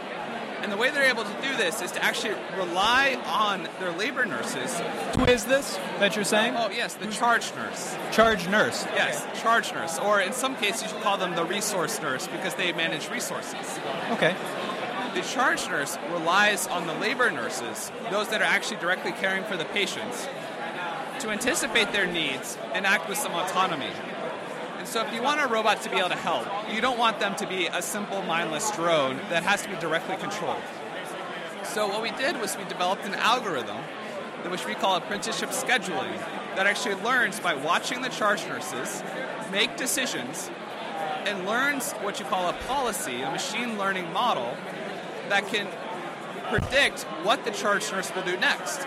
And 0.62 0.72
the 0.72 0.76
way 0.76 0.90
they're 0.90 1.10
able 1.10 1.24
to 1.24 1.42
do 1.42 1.54
this 1.56 1.82
is 1.82 1.92
to 1.92 2.02
actually 2.02 2.34
rely 2.56 3.20
on 3.26 3.68
their 3.78 3.92
labor 3.92 4.24
nurses. 4.24 4.80
Who 5.16 5.24
is 5.24 5.44
this 5.44 5.78
that 5.98 6.16
you're 6.16 6.24
saying? 6.24 6.54
Oh, 6.56 6.70
yes, 6.70 6.94
the 6.94 7.06
charge 7.08 7.54
nurse. 7.54 7.94
Charge 8.10 8.48
nurse. 8.48 8.84
Yes, 8.94 9.24
charge 9.40 9.72
nurse. 9.74 9.98
Or 9.98 10.20
in 10.20 10.32
some 10.32 10.56
cases, 10.56 10.82
you 10.82 10.88
should 10.88 11.02
call 11.02 11.18
them 11.18 11.36
the 11.36 11.44
resource 11.44 12.00
nurse 12.00 12.26
because 12.26 12.54
they 12.54 12.72
manage 12.72 13.10
resources. 13.10 13.78
Okay. 14.12 14.34
The 15.16 15.22
charge 15.22 15.66
nurse 15.68 15.96
relies 16.12 16.66
on 16.66 16.86
the 16.86 16.92
labor 16.92 17.30
nurses, 17.30 17.90
those 18.10 18.28
that 18.28 18.42
are 18.42 18.44
actually 18.44 18.76
directly 18.76 19.12
caring 19.12 19.44
for 19.44 19.56
the 19.56 19.64
patients, 19.64 20.28
to 21.20 21.30
anticipate 21.30 21.90
their 21.92 22.04
needs 22.04 22.58
and 22.74 22.84
act 22.84 23.08
with 23.08 23.16
some 23.16 23.32
autonomy. 23.32 23.88
And 24.76 24.86
so, 24.86 25.02
if 25.06 25.14
you 25.14 25.22
want 25.22 25.40
a 25.40 25.46
robot 25.46 25.80
to 25.84 25.90
be 25.90 25.96
able 25.96 26.10
to 26.10 26.16
help, 26.16 26.46
you 26.70 26.82
don't 26.82 26.98
want 26.98 27.18
them 27.18 27.34
to 27.36 27.46
be 27.46 27.66
a 27.66 27.80
simple 27.80 28.20
mindless 28.24 28.70
drone 28.72 29.16
that 29.30 29.42
has 29.42 29.62
to 29.62 29.70
be 29.70 29.76
directly 29.76 30.16
controlled. 30.16 30.60
So, 31.64 31.86
what 31.86 32.02
we 32.02 32.10
did 32.10 32.38
was 32.38 32.54
we 32.58 32.64
developed 32.64 33.06
an 33.06 33.14
algorithm, 33.14 33.78
which 34.50 34.66
we 34.66 34.74
call 34.74 34.96
apprenticeship 34.96 35.48
scheduling, 35.48 36.18
that 36.56 36.66
actually 36.66 36.96
learns 36.96 37.40
by 37.40 37.54
watching 37.54 38.02
the 38.02 38.10
charge 38.10 38.46
nurses 38.48 39.02
make 39.50 39.78
decisions 39.78 40.50
and 41.24 41.46
learns 41.46 41.92
what 42.02 42.20
you 42.20 42.26
call 42.26 42.50
a 42.50 42.52
policy, 42.68 43.22
a 43.22 43.30
machine 43.30 43.78
learning 43.78 44.12
model 44.12 44.54
that 45.28 45.46
can 45.48 45.68
predict 46.50 47.02
what 47.22 47.44
the 47.44 47.50
charge 47.50 47.90
nurse 47.90 48.14
will 48.14 48.22
do 48.22 48.36
next. 48.36 48.86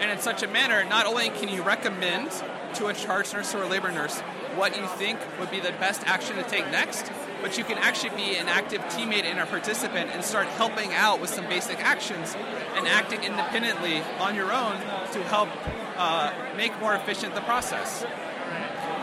And 0.00 0.10
in 0.10 0.18
such 0.18 0.42
a 0.42 0.48
manner, 0.48 0.84
not 0.84 1.06
only 1.06 1.30
can 1.30 1.48
you 1.48 1.62
recommend 1.62 2.30
to 2.74 2.86
a 2.86 2.94
charge 2.94 3.32
nurse 3.32 3.54
or 3.54 3.62
a 3.62 3.68
labor 3.68 3.90
nurse 3.92 4.20
what 4.56 4.76
you 4.76 4.86
think 4.86 5.18
would 5.38 5.50
be 5.50 5.60
the 5.60 5.72
best 5.72 6.02
action 6.06 6.36
to 6.36 6.42
take 6.42 6.70
next, 6.70 7.10
but 7.40 7.58
you 7.58 7.64
can 7.64 7.78
actually 7.78 8.10
be 8.10 8.36
an 8.36 8.48
active 8.48 8.80
teammate 8.82 9.24
and 9.24 9.38
a 9.38 9.46
participant 9.46 10.10
and 10.12 10.24
start 10.24 10.46
helping 10.48 10.92
out 10.92 11.20
with 11.20 11.30
some 11.30 11.46
basic 11.46 11.78
actions 11.80 12.34
and 12.76 12.86
acting 12.86 13.22
independently 13.22 14.00
on 14.20 14.34
your 14.34 14.52
own 14.52 14.76
to 15.12 15.22
help 15.24 15.48
uh, 15.96 16.32
make 16.56 16.78
more 16.80 16.94
efficient 16.94 17.34
the 17.34 17.40
process. 17.42 18.04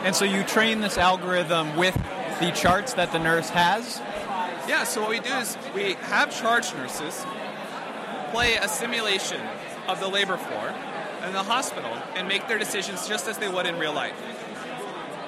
And 0.04 0.16
so 0.16 0.24
you 0.24 0.42
train 0.44 0.80
this 0.80 0.96
algorithm 0.96 1.76
with 1.76 1.94
the 2.40 2.52
charts 2.52 2.94
that 2.94 3.12
the 3.12 3.18
nurse 3.18 3.50
has? 3.50 4.00
Yeah, 4.70 4.84
so 4.84 5.00
what 5.00 5.10
we 5.10 5.18
do 5.18 5.32
is 5.34 5.58
we 5.74 5.94
have 5.94 6.30
charge 6.30 6.72
nurses 6.74 7.26
play 8.30 8.54
a 8.54 8.68
simulation 8.68 9.40
of 9.88 9.98
the 9.98 10.06
labor 10.06 10.36
floor 10.36 10.72
in 11.26 11.32
the 11.32 11.42
hospital 11.42 11.90
and 12.14 12.28
make 12.28 12.46
their 12.46 12.56
decisions 12.56 13.08
just 13.08 13.26
as 13.26 13.36
they 13.38 13.48
would 13.48 13.66
in 13.66 13.80
real 13.80 13.92
life. 13.92 14.14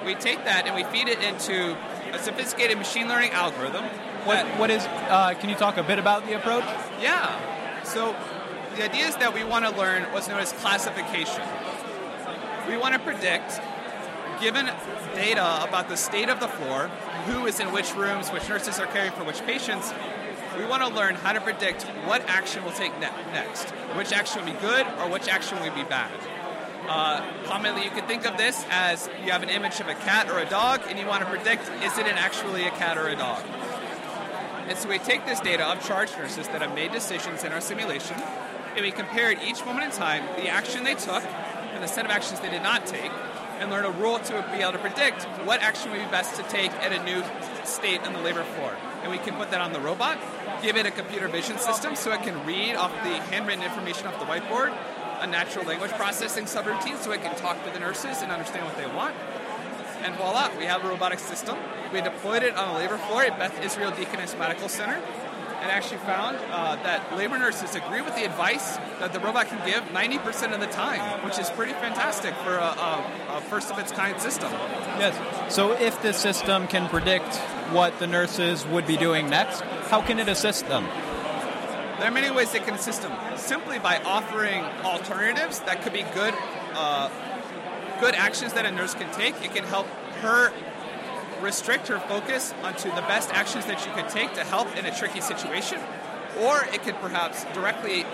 We 0.05 0.15
take 0.15 0.45
that 0.45 0.65
and 0.65 0.73
we 0.73 0.85
feed 0.85 1.09
it 1.09 1.21
into 1.21 1.75
a 2.13 2.19
sophisticated 2.19 2.77
machine 2.77 3.09
learning 3.09 3.31
algorithm. 3.31 3.83
What, 4.23 4.45
what 4.57 4.71
is, 4.71 4.85
uh, 4.85 5.33
can 5.37 5.49
you 5.49 5.57
talk 5.57 5.75
a 5.75 5.83
bit 5.83 5.99
about 5.99 6.25
the 6.25 6.37
approach? 6.37 6.63
Yeah. 7.01 7.83
So 7.83 8.15
the 8.77 8.85
idea 8.85 9.07
is 9.07 9.17
that 9.17 9.33
we 9.33 9.43
want 9.43 9.65
to 9.65 9.77
learn 9.77 10.03
what's 10.13 10.29
known 10.29 10.39
as 10.39 10.53
classification. 10.53 11.43
We 12.69 12.77
want 12.77 12.93
to 12.93 12.99
predict, 13.01 13.59
given 14.43 14.65
data 15.15 15.63
about 15.63 15.87
the 15.87 15.95
state 15.95 16.27
of 16.27 16.41
the 16.41 16.49
floor, 16.49 16.89
who 17.27 17.47
is 17.47 17.61
in 17.61 17.71
which 17.71 17.95
rooms, 17.95 18.29
which 18.29 18.47
nurses 18.49 18.77
are 18.77 18.87
caring 18.87 19.11
for 19.13 19.23
which 19.23 19.41
patients, 19.45 19.93
we 20.57 20.65
want 20.65 20.83
to 20.83 20.89
learn 20.89 21.15
how 21.15 21.31
to 21.31 21.39
predict 21.39 21.83
what 22.05 22.21
action 22.27 22.61
will 22.65 22.73
take 22.73 22.91
ne- 22.99 23.07
next. 23.31 23.69
Which 23.95 24.11
action 24.11 24.43
will 24.43 24.51
be 24.51 24.59
good 24.59 24.85
or 24.99 25.09
which 25.09 25.29
action 25.29 25.59
will 25.61 25.73
be 25.73 25.83
bad. 25.83 26.11
Uh, 26.89 27.25
commonly, 27.45 27.85
you 27.85 27.89
could 27.89 28.05
think 28.05 28.25
of 28.25 28.35
this 28.37 28.65
as 28.69 29.09
you 29.23 29.31
have 29.31 29.43
an 29.43 29.49
image 29.49 29.79
of 29.79 29.87
a 29.87 29.95
cat 29.95 30.29
or 30.29 30.39
a 30.39 30.49
dog, 30.49 30.81
and 30.89 30.99
you 30.99 31.07
want 31.07 31.23
to 31.23 31.29
predict 31.29 31.63
is 31.81 31.97
it 31.97 32.05
actually 32.07 32.65
a 32.65 32.71
cat 32.71 32.97
or 32.97 33.07
a 33.07 33.15
dog. 33.15 33.41
And 34.67 34.77
so 34.77 34.89
we 34.89 34.99
take 34.99 35.25
this 35.25 35.39
data 35.39 35.65
of 35.65 35.85
charge 35.87 36.11
nurses 36.17 36.47
that 36.49 36.61
have 36.61 36.75
made 36.75 36.91
decisions 36.91 37.45
in 37.45 37.53
our 37.53 37.61
simulation, 37.61 38.21
and 38.75 38.81
we 38.81 38.91
compare 38.91 39.31
at 39.31 39.41
each 39.41 39.65
moment 39.65 39.85
in 39.85 39.91
time 39.91 40.25
the 40.35 40.49
action 40.49 40.83
they 40.83 40.95
took 40.95 41.23
and 41.23 41.81
the 41.81 41.87
set 41.87 42.03
of 42.03 42.11
actions 42.11 42.41
they 42.41 42.49
did 42.49 42.61
not 42.61 42.85
take, 42.85 43.11
and 43.59 43.69
learn 43.69 43.85
a 43.85 43.91
rule 43.91 44.19
to 44.19 44.45
be 44.51 44.61
able 44.61 44.73
to 44.73 44.77
predict 44.77 45.23
what 45.45 45.61
action 45.61 45.91
would 45.91 45.99
be 45.99 46.11
best 46.11 46.35
to 46.35 46.43
take 46.43 46.71
at 46.73 46.91
a 46.91 47.03
new 47.03 47.23
state 47.65 48.01
on 48.05 48.13
the 48.13 48.19
labor 48.19 48.43
floor. 48.43 48.75
And 49.01 49.11
we 49.11 49.17
can 49.17 49.35
put 49.35 49.51
that 49.51 49.61
on 49.61 49.73
the 49.73 49.79
robot, 49.79 50.17
give 50.61 50.77
it 50.77 50.85
a 50.85 50.91
computer 50.91 51.27
vision 51.27 51.57
system 51.57 51.95
so 51.95 52.11
it 52.13 52.23
can 52.23 52.45
read 52.45 52.75
off 52.75 52.91
the 53.03 53.15
handwritten 53.31 53.63
information 53.63 54.07
off 54.07 54.19
the 54.19 54.25
whiteboard, 54.25 54.75
a 55.19 55.27
natural 55.27 55.65
language 55.65 55.91
processing 55.91 56.45
subroutine 56.45 56.97
so 56.97 57.11
it 57.11 57.21
can 57.21 57.35
talk 57.35 57.63
to 57.65 57.71
the 57.71 57.79
nurses 57.79 58.21
and 58.21 58.31
understand 58.31 58.65
what 58.65 58.77
they 58.77 58.87
want. 58.87 59.15
And 60.03 60.15
voila, 60.15 60.51
we 60.57 60.65
have 60.65 60.83
a 60.83 60.89
robotic 60.89 61.19
system. 61.19 61.57
We 61.93 62.01
deployed 62.01 62.43
it 62.43 62.55
on 62.55 62.75
a 62.75 62.77
labor 62.77 62.97
floor 62.97 63.23
at 63.23 63.39
Beth 63.39 63.63
Israel 63.63 63.91
Deaconess 63.91 64.35
Medical 64.37 64.67
Center 64.67 65.01
and 65.63 65.71
actually 65.71 65.97
found 65.99 66.35
uh, 66.51 66.75
that 66.83 67.15
labor 67.15 67.39
nurses 67.39 67.73
agree 67.73 68.01
with 68.01 68.13
the 68.15 68.25
advice 68.25 68.75
that 68.99 69.13
the 69.13 69.19
robot 69.21 69.47
can 69.47 69.65
give 69.65 69.81
90% 69.93 70.53
of 70.53 70.59
the 70.59 70.67
time, 70.67 71.23
which 71.23 71.39
is 71.39 71.49
pretty 71.51 71.71
fantastic 71.71 72.35
for 72.35 72.55
a, 72.55 72.61
a, 72.61 73.37
a 73.37 73.41
first 73.49 73.71
of 73.71 73.79
its 73.79 73.89
kind 73.89 74.19
system. 74.19 74.51
Yes. 74.99 75.15
So 75.53 75.71
if 75.71 76.01
this 76.01 76.17
system 76.17 76.67
can 76.67 76.89
predict 76.89 77.33
what 77.71 77.97
the 77.99 78.07
nurses 78.07 78.67
would 78.67 78.85
be 78.85 78.97
doing 78.97 79.29
next, 79.29 79.61
how 79.89 80.01
can 80.01 80.19
it 80.19 80.27
assist 80.27 80.67
them? 80.67 80.83
There 80.83 82.09
are 82.09 82.11
many 82.11 82.29
ways 82.29 82.53
it 82.53 82.65
can 82.65 82.73
assist 82.73 83.01
them. 83.01 83.17
Simply 83.37 83.79
by 83.79 83.99
offering 84.03 84.65
alternatives 84.83 85.59
that 85.61 85.81
could 85.81 85.93
be 85.93 86.03
good, 86.13 86.33
uh, 86.73 87.09
good 88.01 88.15
actions 88.15 88.51
that 88.53 88.65
a 88.65 88.71
nurse 88.71 88.95
can 88.95 89.09
take. 89.13 89.41
It 89.41 89.55
can 89.55 89.63
help 89.63 89.87
her 90.19 90.51
restrict 91.43 91.87
her 91.89 91.99
focus 91.99 92.53
onto 92.63 92.89
the 92.89 93.01
best 93.01 93.29
actions 93.33 93.65
that 93.65 93.79
she 93.79 93.89
could 93.91 94.09
take 94.09 94.33
to 94.33 94.43
help 94.43 94.75
in 94.77 94.85
a 94.85 94.95
tricky 94.95 95.21
situation, 95.21 95.79
or 96.39 96.63
it 96.73 96.81
could 96.83 96.95
perhaps 96.95 97.43
directly 97.53 98.05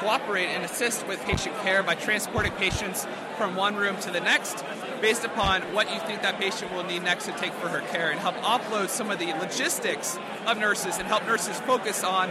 cooperate 0.00 0.46
and 0.46 0.64
assist 0.64 1.06
with 1.06 1.20
patient 1.20 1.56
care 1.62 1.82
by 1.82 1.94
transporting 1.94 2.52
patients 2.52 3.06
from 3.38 3.54
one 3.54 3.76
room 3.76 3.96
to 4.00 4.10
the 4.10 4.20
next 4.20 4.64
based 5.00 5.24
upon 5.24 5.62
what 5.72 5.92
you 5.92 5.98
think 6.00 6.22
that 6.22 6.38
patient 6.38 6.72
will 6.72 6.84
need 6.84 7.02
next 7.02 7.26
to 7.26 7.32
take 7.32 7.52
for 7.54 7.68
her 7.68 7.80
care 7.92 8.10
and 8.10 8.20
help 8.20 8.34
offload 8.36 8.88
some 8.88 9.10
of 9.10 9.18
the 9.18 9.32
logistics 9.34 10.18
of 10.46 10.58
nurses 10.58 10.98
and 10.98 11.06
help 11.06 11.24
nurses 11.26 11.58
focus 11.60 12.02
on 12.04 12.28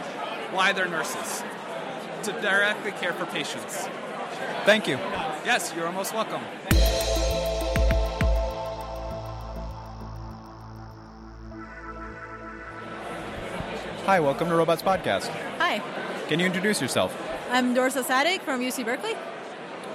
why 0.52 0.74
they're 0.74 0.88
nurses 0.88 1.44
to 2.24 2.32
directly 2.42 2.92
care 2.92 3.14
for 3.14 3.26
patients. 3.26 3.88
Thank 4.66 4.88
you. 4.88 4.96
Yes, 5.46 5.74
you're 5.76 5.92
most 5.92 6.14
welcome. 6.14 6.42
Hi, 14.06 14.20
welcome 14.20 14.50
to 14.50 14.56
Robots 14.56 14.82
Podcast. 14.82 15.28
Hi, 15.60 15.80
Can 16.28 16.38
you 16.38 16.46
introduce 16.46 16.82
yourself? 16.82 17.16
I'm 17.50 17.74
Dorsa 17.74 18.04
Sadigh 18.04 18.42
from 18.42 18.60
UC 18.60 18.84
Berkeley. 18.84 19.14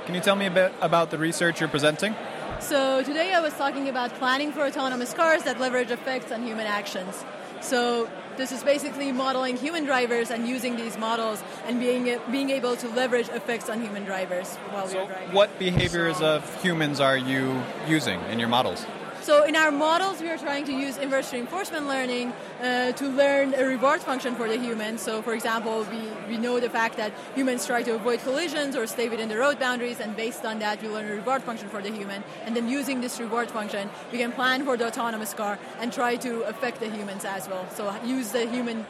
Can 0.06 0.14
you 0.14 0.22
tell 0.22 0.34
me 0.34 0.46
a 0.46 0.50
bit 0.50 0.72
about 0.80 1.10
the 1.10 1.18
research 1.18 1.60
you're 1.60 1.68
presenting? 1.68 2.14
So 2.58 3.02
today 3.02 3.34
I 3.34 3.40
was 3.40 3.52
talking 3.52 3.86
about 3.90 4.14
planning 4.14 4.50
for 4.50 4.62
autonomous 4.62 5.12
cars 5.12 5.42
that 5.42 5.60
leverage 5.60 5.90
effects 5.90 6.32
on 6.32 6.42
human 6.42 6.66
actions. 6.66 7.22
So 7.60 8.08
this 8.38 8.50
is 8.50 8.62
basically 8.62 9.12
modeling 9.12 9.58
human 9.58 9.84
drivers 9.84 10.30
and 10.30 10.48
using 10.48 10.76
these 10.76 10.96
models 10.96 11.42
and 11.66 11.78
being 11.78 12.18
being 12.30 12.48
able 12.48 12.76
to 12.76 12.88
leverage 12.88 13.28
effects 13.28 13.68
on 13.68 13.82
human 13.82 14.04
drivers 14.04 14.56
while 14.72 14.86
we 14.86 14.96
are 14.96 15.06
driving. 15.06 15.32
What 15.34 15.58
behaviors 15.58 16.22
of 16.22 16.40
humans 16.62 16.98
are 17.00 17.18
you 17.18 17.62
using 17.86 18.20
in 18.30 18.38
your 18.38 18.48
models? 18.48 18.86
So 19.28 19.44
in 19.44 19.56
our 19.56 19.70
models, 19.70 20.22
we 20.22 20.30
are 20.30 20.38
trying 20.38 20.64
to 20.64 20.72
use 20.72 20.96
inverse 20.96 21.30
reinforcement 21.34 21.86
learning 21.86 22.32
uh, 22.62 22.92
to 22.92 23.08
learn 23.08 23.52
a 23.52 23.62
reward 23.62 24.00
function 24.00 24.34
for 24.34 24.48
the 24.48 24.58
human. 24.58 24.96
So 24.96 25.20
for 25.20 25.34
example, 25.34 25.86
we, 25.90 26.00
we 26.30 26.38
know 26.38 26.58
the 26.60 26.70
fact 26.70 26.96
that 26.96 27.12
humans 27.34 27.66
try 27.66 27.82
to 27.82 27.96
avoid 27.96 28.20
collisions 28.20 28.74
or 28.74 28.86
stay 28.86 29.10
within 29.10 29.28
the 29.28 29.36
road 29.36 29.58
boundaries, 29.58 30.00
and 30.00 30.16
based 30.16 30.46
on 30.46 30.60
that, 30.60 30.80
we 30.80 30.88
learn 30.88 31.06
a 31.10 31.12
reward 31.12 31.42
function 31.42 31.68
for 31.68 31.82
the 31.82 31.90
human. 31.90 32.24
And 32.46 32.56
then 32.56 32.70
using 32.70 33.02
this 33.02 33.20
reward 33.20 33.50
function, 33.50 33.90
we 34.12 34.16
can 34.16 34.32
plan 34.32 34.64
for 34.64 34.78
the 34.78 34.86
autonomous 34.86 35.34
car 35.34 35.58
and 35.78 35.92
try 35.92 36.16
to 36.16 36.44
affect 36.44 36.80
the 36.80 36.88
humans 36.88 37.26
as 37.26 37.50
well. 37.50 37.68
So 37.68 37.94
use 38.06 38.32
the 38.32 38.48
human 38.48 38.86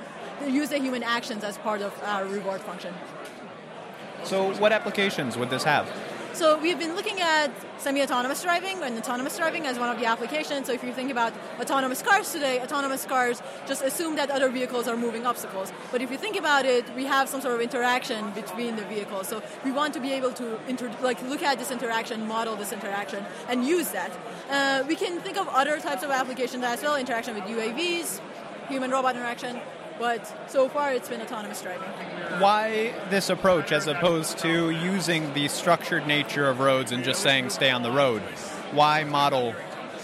use 0.46 0.68
the 0.68 0.78
human 0.78 1.02
actions 1.02 1.42
as 1.42 1.58
part 1.58 1.82
of 1.82 1.92
our 2.04 2.24
reward 2.24 2.60
function. 2.60 2.94
So, 4.22 4.54
what 4.60 4.70
applications 4.70 5.36
would 5.36 5.50
this 5.50 5.64
have? 5.64 5.88
So 6.38 6.56
we've 6.56 6.78
been 6.78 6.94
looking 6.94 7.20
at 7.20 7.50
semi-autonomous 7.78 8.44
driving 8.44 8.80
and 8.84 8.96
autonomous 8.96 9.36
driving 9.36 9.66
as 9.66 9.76
one 9.76 9.88
of 9.88 9.98
the 9.98 10.06
applications. 10.06 10.68
So 10.68 10.72
if 10.72 10.84
you 10.84 10.92
think 10.92 11.10
about 11.10 11.32
autonomous 11.58 12.00
cars 12.00 12.30
today, 12.30 12.60
autonomous 12.60 13.04
cars 13.04 13.42
just 13.66 13.82
assume 13.82 14.14
that 14.14 14.30
other 14.30 14.48
vehicles 14.48 14.86
are 14.86 14.96
moving 14.96 15.26
obstacles. 15.26 15.72
But 15.90 16.00
if 16.00 16.12
you 16.12 16.16
think 16.16 16.36
about 16.36 16.64
it, 16.64 16.84
we 16.94 17.06
have 17.06 17.28
some 17.28 17.40
sort 17.40 17.56
of 17.56 17.60
interaction 17.60 18.30
between 18.34 18.76
the 18.76 18.84
vehicles. 18.84 19.26
So 19.26 19.42
we 19.64 19.72
want 19.72 19.94
to 19.94 20.00
be 20.00 20.12
able 20.12 20.30
to 20.34 20.60
inter- 20.68 20.94
like 21.02 21.20
look 21.22 21.42
at 21.42 21.58
this 21.58 21.72
interaction, 21.72 22.28
model 22.28 22.54
this 22.54 22.72
interaction, 22.72 23.26
and 23.48 23.66
use 23.66 23.88
that. 23.88 24.12
Uh, 24.48 24.84
we 24.86 24.94
can 24.94 25.18
think 25.18 25.38
of 25.38 25.48
other 25.48 25.80
types 25.80 26.04
of 26.04 26.10
applications 26.10 26.62
as 26.62 26.80
well: 26.82 26.94
interaction 26.94 27.34
with 27.34 27.42
UAVs, 27.46 28.20
human-robot 28.68 29.16
interaction. 29.16 29.60
But 29.98 30.50
so 30.50 30.68
far, 30.68 30.92
it's 30.92 31.08
been 31.08 31.20
autonomous 31.20 31.60
driving. 31.60 31.88
Why 32.40 32.94
this 33.10 33.30
approach 33.30 33.72
as 33.72 33.86
opposed 33.86 34.38
to 34.38 34.70
using 34.70 35.34
the 35.34 35.48
structured 35.48 36.06
nature 36.06 36.48
of 36.48 36.60
roads 36.60 36.92
and 36.92 37.02
just 37.02 37.22
saying 37.22 37.50
stay 37.50 37.70
on 37.70 37.82
the 37.82 37.90
road? 37.90 38.22
Why 38.72 39.04
model 39.04 39.54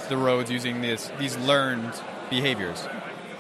the 0.08 0.16
roads 0.16 0.50
using 0.50 0.80
this, 0.80 1.10
these 1.18 1.36
learned 1.38 1.92
behaviors? 2.28 2.86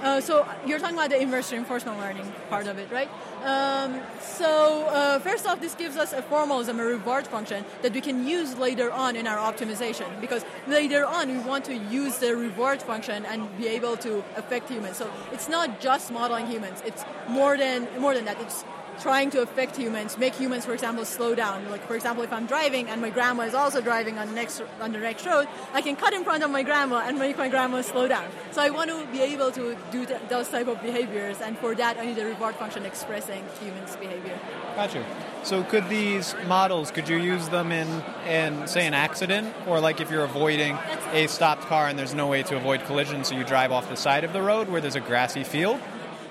Uh, 0.04 0.20
so 0.20 0.46
you're 0.66 0.78
talking 0.78 0.96
about 0.96 1.08
the 1.08 1.18
inverse 1.18 1.50
reinforcement 1.50 1.98
learning 1.98 2.30
part 2.50 2.66
of 2.66 2.76
it, 2.76 2.90
right? 2.90 3.08
Um, 3.42 4.00
so 4.20 4.84
uh, 4.88 5.18
first 5.20 5.46
off, 5.46 5.62
this 5.62 5.74
gives 5.74 5.96
us 5.96 6.12
a 6.12 6.20
formalism, 6.20 6.78
a 6.78 6.84
reward 6.84 7.26
function 7.26 7.64
that 7.80 7.94
we 7.94 8.02
can 8.02 8.26
use 8.28 8.54
later 8.58 8.92
on 8.92 9.16
in 9.16 9.26
our 9.26 9.38
optimization 9.38 10.20
because 10.20 10.44
later 10.66 11.06
on 11.06 11.28
we 11.28 11.38
want 11.38 11.64
to 11.64 11.74
use 11.74 12.18
the 12.18 12.36
reward 12.36 12.82
function 12.82 13.24
and 13.24 13.56
be 13.56 13.66
able 13.66 13.96
to 13.96 14.22
affect 14.36 14.68
humans. 14.68 14.98
So 14.98 15.10
it's 15.32 15.48
not 15.48 15.80
just 15.80 16.12
modeling 16.12 16.48
humans; 16.48 16.82
it's 16.84 17.02
more 17.26 17.56
than 17.56 17.88
more 17.98 18.14
than 18.14 18.26
that. 18.26 18.38
It's 18.42 18.62
trying 19.00 19.30
to 19.30 19.42
affect 19.42 19.76
humans, 19.76 20.16
make 20.18 20.34
humans, 20.34 20.64
for 20.64 20.72
example, 20.72 21.04
slow 21.04 21.34
down. 21.34 21.70
Like, 21.70 21.86
for 21.86 21.94
example, 21.94 22.24
if 22.24 22.32
I'm 22.32 22.46
driving 22.46 22.88
and 22.88 23.00
my 23.00 23.10
grandma 23.10 23.44
is 23.44 23.54
also 23.54 23.80
driving 23.80 24.18
on 24.18 24.28
the 24.28 24.34
next 24.34 24.62
on 24.80 24.92
the 24.92 24.98
next 24.98 25.26
road, 25.26 25.48
I 25.72 25.80
can 25.80 25.96
cut 25.96 26.12
in 26.12 26.24
front 26.24 26.42
of 26.42 26.50
my 26.50 26.62
grandma 26.62 27.02
and 27.06 27.18
make 27.18 27.36
my 27.38 27.48
grandma 27.48 27.82
slow 27.82 28.08
down. 28.08 28.28
So 28.52 28.62
I 28.62 28.70
want 28.70 28.90
to 28.90 29.06
be 29.12 29.20
able 29.22 29.50
to 29.52 29.76
do 29.90 30.06
th- 30.06 30.20
those 30.28 30.48
type 30.48 30.68
of 30.68 30.80
behaviors, 30.82 31.40
and 31.40 31.58
for 31.58 31.74
that, 31.74 31.98
I 31.98 32.06
need 32.06 32.18
a 32.18 32.24
reward 32.24 32.54
function 32.56 32.84
expressing 32.84 33.44
humans' 33.60 33.96
behavior. 33.96 34.38
Got 34.76 34.94
you. 34.94 35.04
So 35.42 35.62
could 35.62 35.88
these 35.88 36.34
models, 36.46 36.90
could 36.90 37.08
you 37.08 37.18
use 37.18 37.48
them 37.50 37.70
in, 37.70 38.02
in 38.26 38.66
say, 38.66 38.86
an 38.86 38.94
accident? 38.94 39.54
Or 39.66 39.78
like 39.78 40.00
if 40.00 40.10
you're 40.10 40.24
avoiding 40.24 40.78
a 41.12 41.26
stopped 41.26 41.62
car 41.62 41.86
and 41.86 41.98
there's 41.98 42.14
no 42.14 42.28
way 42.28 42.42
to 42.44 42.56
avoid 42.56 42.84
collision, 42.84 43.24
so 43.24 43.34
you 43.34 43.44
drive 43.44 43.70
off 43.70 43.88
the 43.90 43.96
side 43.96 44.24
of 44.24 44.32
the 44.32 44.40
road 44.40 44.68
where 44.68 44.80
there's 44.80 44.96
a 44.96 45.00
grassy 45.00 45.44
field? 45.44 45.78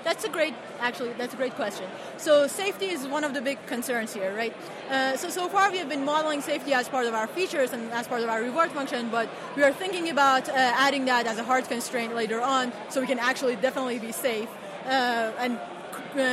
That's 0.04 0.24
a 0.24 0.28
great, 0.28 0.54
actually, 0.80 1.14
that's 1.14 1.32
a 1.32 1.36
great 1.36 1.54
question. 1.54 1.86
So 2.18 2.46
safety 2.46 2.86
is 2.86 3.06
one 3.06 3.24
of 3.24 3.32
the 3.32 3.40
big 3.40 3.58
concerns 3.66 4.12
here, 4.12 4.36
right? 4.36 4.54
Uh, 4.90 5.16
so 5.16 5.30
so 5.30 5.48
far 5.48 5.70
we 5.70 5.78
have 5.78 5.88
been 5.88 6.04
modeling 6.04 6.42
safety 6.42 6.74
as 6.74 6.88
part 6.88 7.06
of 7.06 7.14
our 7.14 7.26
features 7.26 7.72
and 7.72 7.90
as 7.92 8.06
part 8.06 8.22
of 8.22 8.28
our 8.28 8.42
reward 8.42 8.70
function, 8.70 9.08
but 9.10 9.28
we 9.56 9.62
are 9.62 9.72
thinking 9.72 10.10
about 10.10 10.48
uh, 10.48 10.52
adding 10.56 11.06
that 11.06 11.26
as 11.26 11.38
a 11.38 11.42
hard 11.44 11.66
constraint 11.68 12.14
later 12.14 12.40
on, 12.42 12.70
so 12.90 13.00
we 13.00 13.06
can 13.06 13.18
actually 13.18 13.56
definitely 13.56 13.98
be 13.98 14.12
safe 14.12 14.48
uh, 14.86 15.32
and 15.38 15.58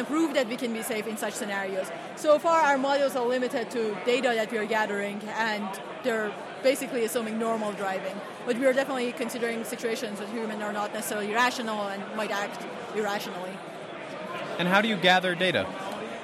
prove 0.05 0.33
that 0.33 0.47
we 0.47 0.55
can 0.55 0.73
be 0.73 0.81
safe 0.81 1.07
in 1.07 1.17
such 1.17 1.33
scenarios. 1.33 1.91
So 2.15 2.39
far, 2.39 2.61
our 2.61 2.77
models 2.77 3.15
are 3.15 3.25
limited 3.25 3.69
to 3.71 3.95
data 4.05 4.33
that 4.35 4.51
we 4.51 4.57
are 4.57 4.65
gathering, 4.65 5.21
and 5.37 5.67
they're 6.03 6.31
basically 6.63 7.03
assuming 7.05 7.39
normal 7.39 7.71
driving. 7.73 8.15
But 8.45 8.57
we 8.57 8.65
are 8.65 8.73
definitely 8.73 9.11
considering 9.11 9.63
situations 9.63 10.19
where 10.19 10.29
humans 10.29 10.61
are 10.61 10.73
not 10.73 10.93
necessarily 10.93 11.33
rational 11.33 11.87
and 11.87 12.03
might 12.15 12.31
act 12.31 12.65
irrationally. 12.95 13.51
And 14.59 14.67
how 14.67 14.81
do 14.81 14.87
you 14.87 14.97
gather 14.97 15.35
data? 15.35 15.67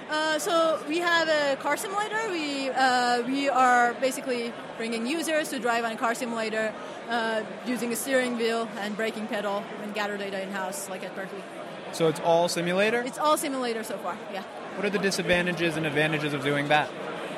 Uh, 0.10 0.40
so 0.40 0.80
we 0.88 1.00
have 1.00 1.28
a 1.28 1.58
car 1.58 1.76
simulator. 1.76 2.30
We 2.30 2.70
uh, 2.70 3.24
we 3.24 3.50
are 3.50 3.94
basically 3.96 4.54
bringing 4.78 5.06
users 5.06 5.50
to 5.50 5.60
drive 5.60 5.84
on 5.84 5.92
a 5.92 5.98
car 5.98 6.16
simulator 6.16 6.74
uh, 7.10 7.44
using 7.66 7.92
a 7.92 7.96
steering 7.96 8.38
wheel 8.38 8.70
and 8.78 8.96
braking 8.96 9.28
pedal 9.28 9.64
and 9.84 9.94
gather 9.94 10.18
data 10.18 10.42
in 10.42 10.50
house, 10.52 10.90
like 10.90 11.04
at 11.04 11.14
Berkeley. 11.14 11.44
So 11.98 12.08
it's 12.08 12.20
all 12.20 12.48
simulator? 12.48 13.02
It's 13.02 13.18
all 13.18 13.38
simulator 13.38 13.84
so 13.84 13.98
far. 13.98 14.16
Yeah. 14.32 14.44
What 14.76 14.86
are 14.86 14.92
the 14.92 15.00
disadvantages 15.00 15.78
and 15.78 15.86
advantages 15.88 16.32
of 16.32 16.44
doing 16.44 16.68
that? 16.68 16.92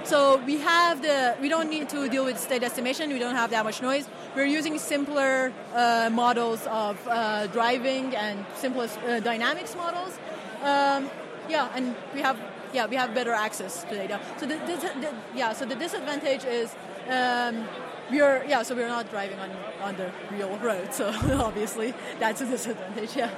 So 0.03 0.41
we 0.45 0.57
have 0.57 1.01
the 1.01 1.37
we 1.39 1.47
don't 1.47 1.69
need 1.69 1.87
to 1.89 2.09
deal 2.09 2.25
with 2.25 2.37
state 2.37 2.61
estimation. 2.61 3.09
We 3.13 3.19
don't 3.19 3.37
have 3.37 3.51
that 3.51 3.63
much 3.63 3.81
noise. 3.81 4.09
We're 4.35 4.51
using 4.59 4.77
simpler 4.77 5.53
uh, 5.73 6.09
models 6.11 6.67
of 6.67 6.97
uh, 7.07 7.47
driving 7.47 8.13
and 8.17 8.45
simplest 8.53 8.99
uh, 8.99 9.21
dynamics 9.21 9.77
models. 9.77 10.19
Um, 10.61 11.09
yeah, 11.47 11.71
and 11.73 11.95
we 12.13 12.19
have 12.19 12.37
yeah 12.73 12.85
we 12.85 12.97
have 12.97 13.13
better 13.13 13.31
access 13.31 13.85
to 13.85 13.95
data. 13.95 14.19
So 14.39 14.45
the, 14.45 14.55
the, 14.55 14.75
the 14.99 15.13
yeah 15.33 15.53
so 15.53 15.63
the 15.65 15.75
disadvantage 15.75 16.43
is. 16.43 16.75
Um, 17.07 17.65
we're 18.11 18.43
yeah, 18.45 18.63
so 18.63 18.75
we're 18.75 18.87
not 18.87 19.09
driving 19.11 19.39
on, 19.39 19.51
on 19.83 19.95
the 19.95 20.11
real 20.31 20.57
road, 20.57 20.91
so 20.91 21.09
obviously 21.47 21.93
that's 22.19 22.41
a 22.41 22.45
disadvantage. 22.47 23.15
Yeah. 23.15 23.29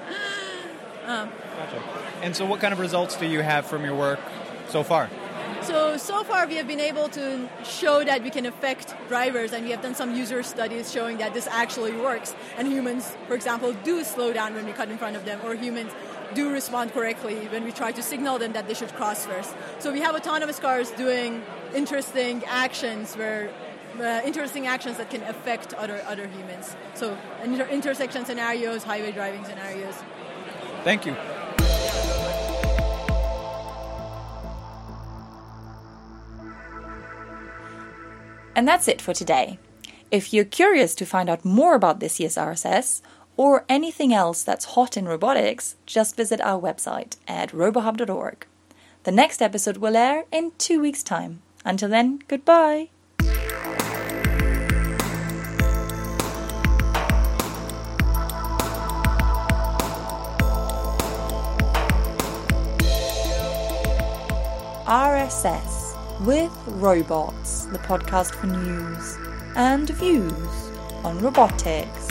Gotcha. 1.05 1.83
And 2.21 2.35
so, 2.35 2.45
what 2.45 2.59
kind 2.59 2.73
of 2.73 2.79
results 2.79 3.15
do 3.15 3.25
you 3.25 3.41
have 3.41 3.65
from 3.65 3.83
your 3.83 3.95
work 3.95 4.19
so 4.69 4.83
far? 4.83 5.09
So, 5.61 5.95
so 5.97 6.23
far 6.23 6.47
we 6.47 6.55
have 6.55 6.67
been 6.67 6.79
able 6.79 7.07
to 7.09 7.47
show 7.63 8.03
that 8.03 8.23
we 8.23 8.29
can 8.29 8.45
affect 8.45 8.95
drivers, 9.07 9.53
and 9.53 9.63
we 9.63 9.71
have 9.71 9.81
done 9.81 9.95
some 9.95 10.15
user 10.15 10.41
studies 10.43 10.91
showing 10.91 11.17
that 11.17 11.33
this 11.33 11.47
actually 11.47 11.93
works. 11.93 12.35
And 12.57 12.67
humans, 12.67 13.15
for 13.27 13.35
example, 13.35 13.73
do 13.83 14.03
slow 14.03 14.33
down 14.33 14.55
when 14.55 14.65
we 14.65 14.71
cut 14.71 14.89
in 14.89 14.97
front 14.97 15.15
of 15.15 15.25
them, 15.25 15.39
or 15.45 15.55
humans 15.55 15.91
do 16.33 16.51
respond 16.51 16.93
correctly 16.93 17.35
when 17.49 17.63
we 17.63 17.71
try 17.71 17.91
to 17.91 18.01
signal 18.01 18.39
them 18.39 18.53
that 18.53 18.67
they 18.67 18.73
should 18.73 18.93
cross 18.93 19.25
first. 19.25 19.53
So, 19.79 19.91
we 19.91 20.01
have 20.01 20.15
autonomous 20.15 20.59
cars 20.59 20.89
doing 20.91 21.43
interesting 21.75 22.43
actions 22.45 23.15
where 23.15 23.51
uh, 23.99 24.21
interesting 24.25 24.67
actions 24.67 24.97
that 24.97 25.09
can 25.09 25.21
affect 25.23 25.73
other 25.73 26.01
other 26.07 26.27
humans. 26.27 26.75
So 26.93 27.17
inter- 27.43 27.67
intersection 27.67 28.25
scenarios, 28.25 28.83
highway 28.83 29.11
driving 29.11 29.43
scenarios. 29.43 29.95
Thank 30.83 31.05
you. 31.05 31.15
And 38.55 38.67
that's 38.67 38.87
it 38.87 39.01
for 39.01 39.13
today. 39.13 39.59
If 40.11 40.33
you're 40.33 40.45
curious 40.45 40.93
to 40.95 41.05
find 41.05 41.29
out 41.29 41.45
more 41.45 41.73
about 41.73 41.99
this 41.99 42.19
year's 42.19 42.35
RSS 42.35 43.01
or 43.37 43.63
anything 43.69 44.13
else 44.13 44.43
that's 44.43 44.75
hot 44.75 44.97
in 44.97 45.07
robotics, 45.07 45.75
just 45.85 46.17
visit 46.17 46.41
our 46.41 46.59
website 46.59 47.15
at 47.27 47.51
robohub.org. 47.51 48.45
The 49.03 49.11
next 49.11 49.41
episode 49.41 49.77
will 49.77 49.95
air 49.95 50.25
in 50.31 50.51
two 50.57 50.81
weeks' 50.81 51.01
time. 51.01 51.41
Until 51.63 51.89
then, 51.89 52.19
goodbye. 52.27 52.89
RSS 64.85 65.95
with 66.25 66.51
Robots, 66.67 67.65
the 67.65 67.79
podcast 67.79 68.31
for 68.35 68.47
news 68.47 69.17
and 69.55 69.89
views 69.89 70.71
on 71.03 71.19
robotics. 71.19 72.07